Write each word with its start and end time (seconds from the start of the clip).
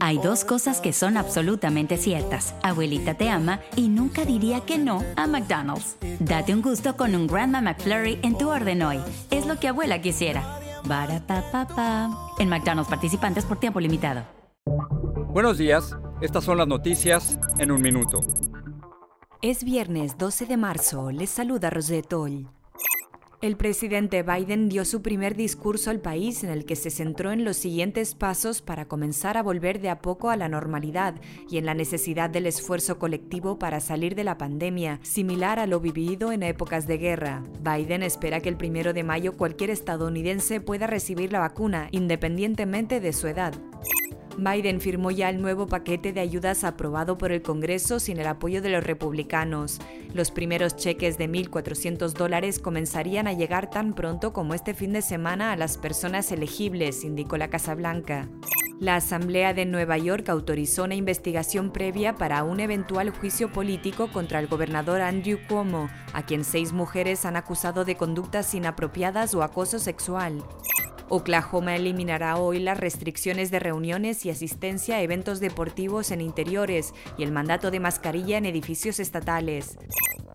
Hay 0.00 0.18
dos 0.18 0.44
cosas 0.44 0.80
que 0.80 0.92
son 0.92 1.16
absolutamente 1.16 1.96
ciertas. 1.96 2.54
Abuelita 2.62 3.14
te 3.14 3.30
ama 3.30 3.60
y 3.76 3.88
nunca 3.88 4.24
diría 4.24 4.60
que 4.60 4.78
no 4.78 5.02
a 5.16 5.26
McDonald's. 5.26 5.96
Date 6.20 6.54
un 6.54 6.62
gusto 6.62 6.96
con 6.96 7.14
un 7.14 7.26
Grandma 7.26 7.60
McFlurry 7.60 8.18
en 8.22 8.36
tu 8.36 8.50
orden 8.50 8.82
hoy. 8.82 8.98
Es 9.30 9.46
lo 9.46 9.58
que 9.58 9.68
abuela 9.68 10.00
quisiera. 10.00 10.60
En 12.38 12.48
McDonald's 12.48 12.90
participantes 12.90 13.44
por 13.44 13.58
tiempo 13.58 13.80
limitado. 13.80 14.24
Buenos 15.28 15.58
días. 15.58 15.96
Estas 16.20 16.44
son 16.44 16.58
las 16.58 16.68
noticias 16.68 17.38
en 17.58 17.72
un 17.72 17.80
minuto. 17.80 18.20
Es 19.42 19.64
viernes 19.64 20.16
12 20.16 20.46
de 20.46 20.56
marzo. 20.56 21.10
Les 21.10 21.30
saluda 21.30 21.70
Rosetol. 21.70 22.48
El 23.44 23.58
presidente 23.58 24.22
Biden 24.22 24.70
dio 24.70 24.86
su 24.86 25.02
primer 25.02 25.36
discurso 25.36 25.90
al 25.90 26.00
país 26.00 26.42
en 26.44 26.48
el 26.48 26.64
que 26.64 26.76
se 26.76 26.88
centró 26.88 27.30
en 27.30 27.44
los 27.44 27.58
siguientes 27.58 28.14
pasos 28.14 28.62
para 28.62 28.86
comenzar 28.86 29.36
a 29.36 29.42
volver 29.42 29.82
de 29.82 29.90
a 29.90 29.98
poco 29.98 30.30
a 30.30 30.36
la 30.38 30.48
normalidad 30.48 31.16
y 31.50 31.58
en 31.58 31.66
la 31.66 31.74
necesidad 31.74 32.30
del 32.30 32.46
esfuerzo 32.46 32.98
colectivo 32.98 33.58
para 33.58 33.80
salir 33.80 34.14
de 34.14 34.24
la 34.24 34.38
pandemia, 34.38 34.98
similar 35.02 35.58
a 35.58 35.66
lo 35.66 35.78
vivido 35.78 36.32
en 36.32 36.42
épocas 36.42 36.86
de 36.86 36.96
guerra. 36.96 37.42
Biden 37.60 38.02
espera 38.02 38.40
que 38.40 38.48
el 38.48 38.56
primero 38.56 38.94
de 38.94 39.04
mayo 39.04 39.34
cualquier 39.36 39.68
estadounidense 39.68 40.62
pueda 40.62 40.86
recibir 40.86 41.30
la 41.30 41.40
vacuna, 41.40 41.88
independientemente 41.90 42.98
de 42.98 43.12
su 43.12 43.26
edad. 43.26 43.52
Biden 44.36 44.80
firmó 44.80 45.10
ya 45.10 45.30
el 45.30 45.40
nuevo 45.40 45.66
paquete 45.66 46.12
de 46.12 46.20
ayudas 46.20 46.64
aprobado 46.64 47.16
por 47.18 47.32
el 47.32 47.42
Congreso 47.42 48.00
sin 48.00 48.18
el 48.18 48.26
apoyo 48.26 48.62
de 48.62 48.70
los 48.70 48.84
republicanos. 48.84 49.80
Los 50.12 50.30
primeros 50.30 50.76
cheques 50.76 51.18
de 51.18 51.28
1.400 51.28 52.12
dólares 52.12 52.58
comenzarían 52.58 53.26
a 53.26 53.32
llegar 53.32 53.70
tan 53.70 53.94
pronto 53.94 54.32
como 54.32 54.54
este 54.54 54.74
fin 54.74 54.92
de 54.92 55.02
semana 55.02 55.52
a 55.52 55.56
las 55.56 55.78
personas 55.78 56.30
elegibles, 56.32 57.04
indicó 57.04 57.36
la 57.36 57.48
Casa 57.48 57.74
Blanca. 57.74 58.28
La 58.80 58.96
Asamblea 58.96 59.54
de 59.54 59.66
Nueva 59.66 59.98
York 59.98 60.28
autorizó 60.28 60.84
una 60.84 60.96
investigación 60.96 61.72
previa 61.72 62.16
para 62.16 62.42
un 62.42 62.58
eventual 62.58 63.10
juicio 63.10 63.52
político 63.52 64.08
contra 64.08 64.40
el 64.40 64.48
gobernador 64.48 65.00
Andrew 65.00 65.38
Cuomo, 65.48 65.88
a 66.12 66.26
quien 66.26 66.44
seis 66.44 66.72
mujeres 66.72 67.24
han 67.24 67.36
acusado 67.36 67.84
de 67.84 67.96
conductas 67.96 68.52
inapropiadas 68.52 69.32
o 69.34 69.44
acoso 69.44 69.78
sexual. 69.78 70.42
Oklahoma 71.14 71.76
eliminará 71.76 72.38
hoy 72.38 72.58
las 72.58 72.76
restricciones 72.76 73.52
de 73.52 73.60
reuniones 73.60 74.26
y 74.26 74.30
asistencia 74.30 74.96
a 74.96 75.00
eventos 75.00 75.38
deportivos 75.38 76.10
en 76.10 76.20
interiores 76.20 76.92
y 77.16 77.22
el 77.22 77.30
mandato 77.30 77.70
de 77.70 77.78
mascarilla 77.78 78.36
en 78.36 78.46
edificios 78.46 78.98
estatales. 78.98 79.78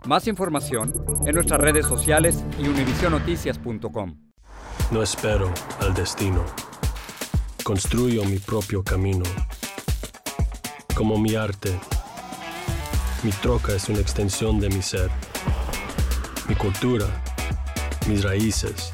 Más 0.05 0.25
información 0.27 0.93
en 1.25 1.35
nuestras 1.35 1.59
redes 1.59 1.85
sociales 1.85 2.45
y 2.57 2.69
univisionoticias.com. 2.69 4.15
No 4.91 5.03
espero 5.03 5.53
al 5.81 5.93
destino. 5.93 6.45
Construyo 7.61 8.23
mi 8.23 8.39
propio 8.39 8.81
camino. 8.81 9.25
Como 10.95 11.17
mi 11.17 11.35
arte, 11.35 11.77
mi 13.23 13.31
troca 13.31 13.73
es 13.73 13.89
una 13.89 13.99
extensión 13.99 14.61
de 14.61 14.69
mi 14.69 14.81
ser. 14.81 15.11
Mi 16.47 16.55
cultura, 16.55 17.05
mis 18.07 18.23
raíces 18.23 18.93